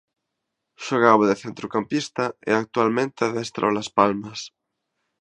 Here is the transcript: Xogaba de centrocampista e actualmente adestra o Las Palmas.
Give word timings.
Xogaba 0.85 1.23
de 1.29 1.35
centrocampista 1.43 2.25
e 2.49 2.51
actualmente 2.55 3.19
adestra 3.23 3.69
o 3.69 3.73
Las 3.75 3.89
Palmas. 3.97 4.39